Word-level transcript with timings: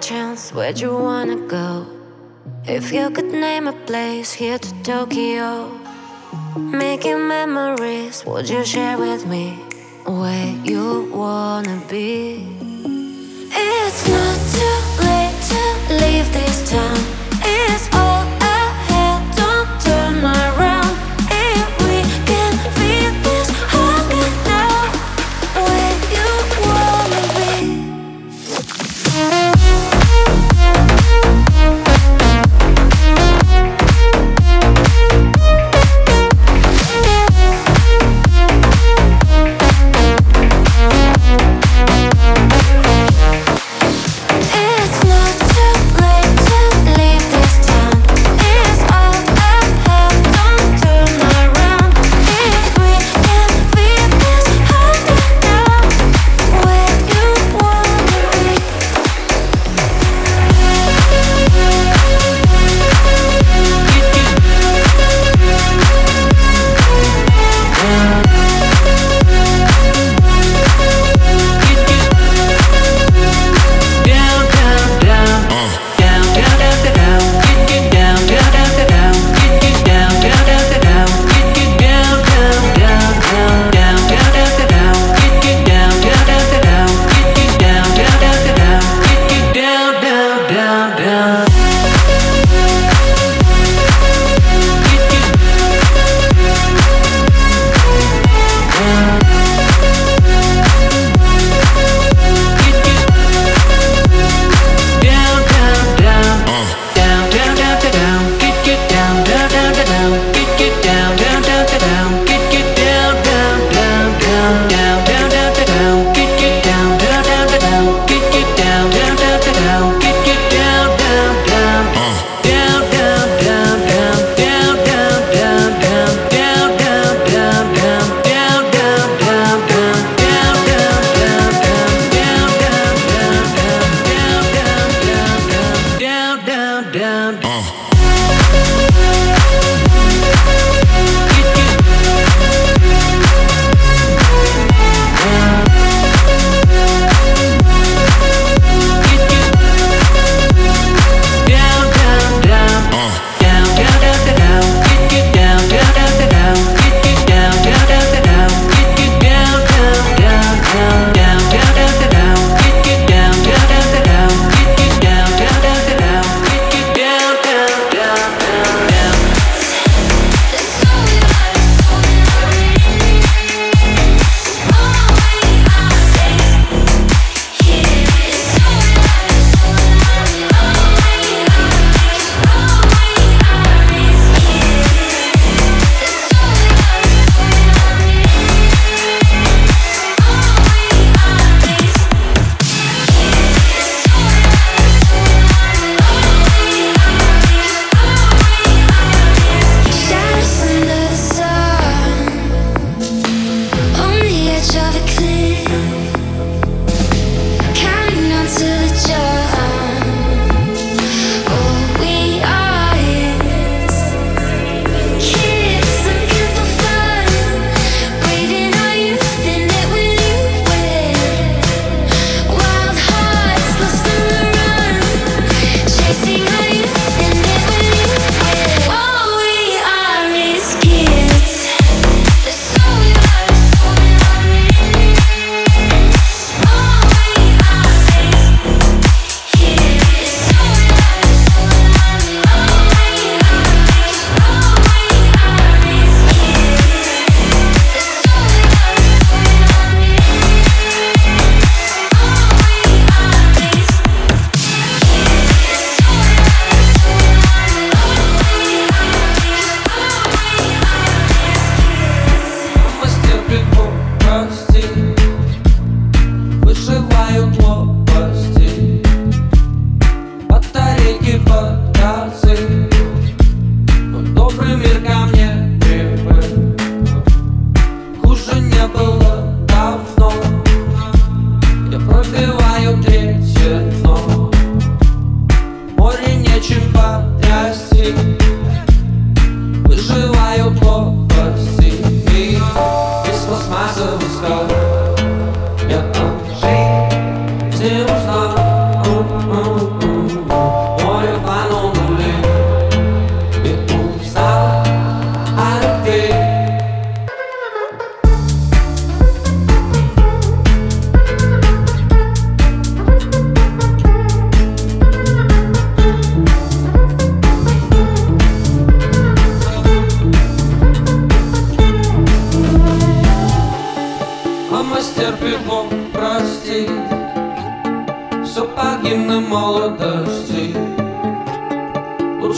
Chance, 0.00 0.52
where'd 0.52 0.78
you 0.78 0.94
wanna 0.94 1.36
go? 1.48 1.86
If 2.64 2.92
you 2.92 3.10
could 3.10 3.32
name 3.32 3.66
a 3.66 3.72
place 3.72 4.32
here 4.32 4.58
to 4.58 4.82
Tokyo, 4.82 5.70
making 6.56 7.26
memories, 7.26 8.22
would 8.26 8.48
you 8.48 8.64
share 8.64 8.98
with 8.98 9.26
me 9.26 9.52
where 10.04 10.54
you 10.64 11.10
wanna 11.12 11.80
be? 11.88 12.46
It's 13.50 14.08
not 14.08 14.38
too 14.54 14.78
late 15.02 15.38
to 15.50 15.94
leave 16.04 16.30
this 16.32 16.70
town. 16.70 17.15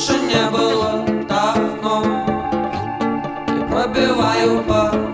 Лучше 0.08 0.22
не 0.22 0.50
было 0.50 1.04
давно. 1.28 2.02
Я 3.48 3.66
пробиваю 3.66 4.62
потолок 4.64 5.07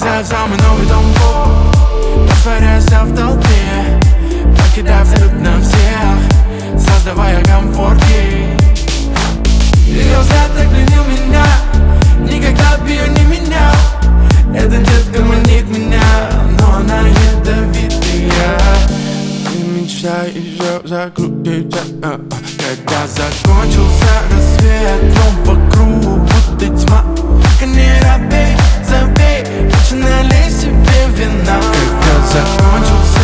за 0.00 0.24
самый 0.24 0.58
новый 0.58 0.86
дом. 0.86 1.04
Растворяйся 2.26 3.04
в 3.04 3.14
толпе 3.14 4.00
Покидая 4.56 5.04
взрыв 5.04 5.32
на 5.32 5.60
всех 5.60 6.80
Создавая 6.80 7.42
комфорты 7.44 8.56
Ее 9.86 10.18
взгляд 10.20 10.50
так 10.56 10.68
пленил 10.70 11.04
меня 11.04 11.44
Никогда 12.18 12.78
бы 12.78 12.88
ее 12.88 13.08
не 13.08 13.24
менял. 13.26 13.74
Эта 14.54 14.78
детка 14.78 15.22
манит 15.22 15.68
меня 15.68 16.02
Но 16.58 16.76
она 16.76 17.00
ядовитая. 17.00 18.58
Ты 19.46 19.64
мечтай 19.64 20.30
еще 20.30 20.80
закрутить 20.84 21.76
а, 21.76 22.06
а, 22.06 22.14
а. 22.14 22.36
Когда 22.58 23.06
закончился 23.06 24.12
рассвет 24.30 25.14
Дом 25.14 25.44
вокруг 25.44 26.22
будто 26.22 26.66
тьма. 26.66 27.04
Как 27.42 27.68
не 27.68 28.00
забей, 28.90 29.44
лучше 29.64 29.94
налей 29.94 30.50
себе 30.50 31.06
вина. 31.16 31.60
Когда 31.62 32.26
закончился 32.26 33.19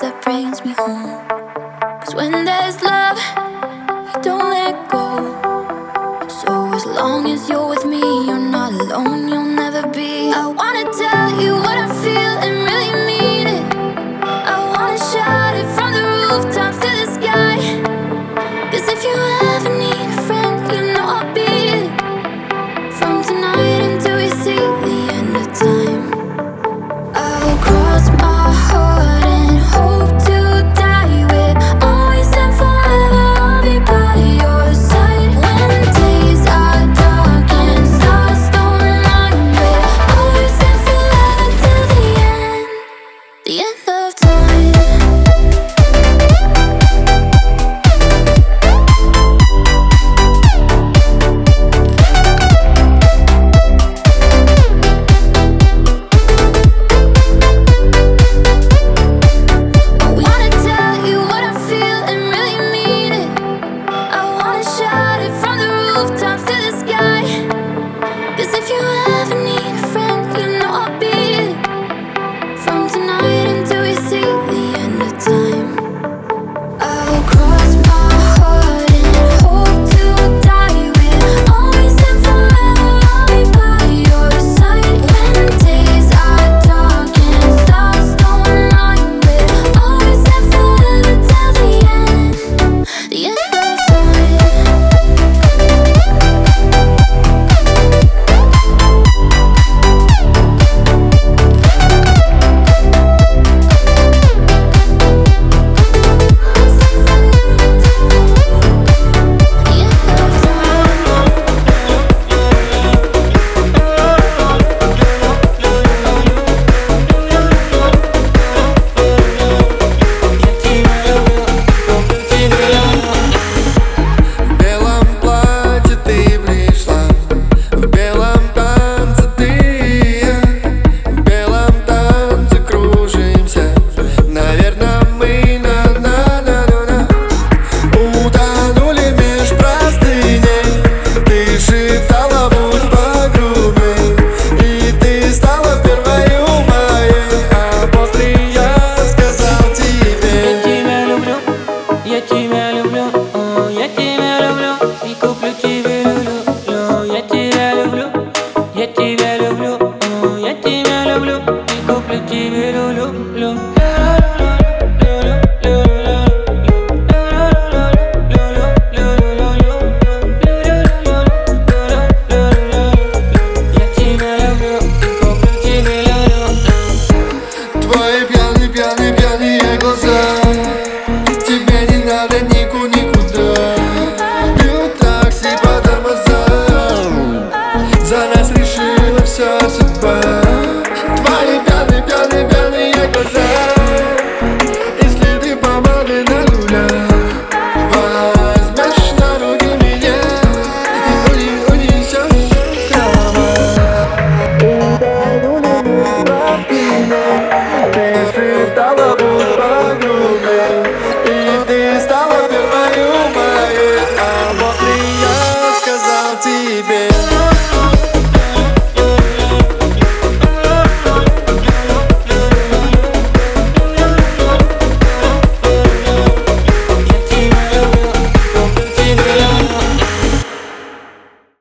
that 0.00 0.22
brings 0.22 0.64
me 0.64 0.72
home. 0.72 1.23